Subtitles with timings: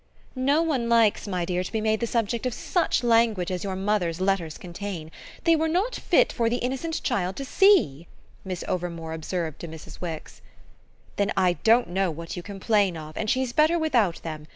[0.35, 3.75] "No one likes, my dear, to be made the subject of such language as your
[3.75, 5.11] mother's letters contain.
[5.43, 8.07] They were not fit for the innocent child to see,"
[8.43, 10.01] Miss Overmore observed to Mrs.
[10.01, 10.41] Wix.
[11.17, 14.47] "Then I don't know what you complain of, and she's better without them.